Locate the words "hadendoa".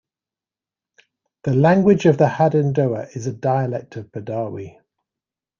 2.25-3.15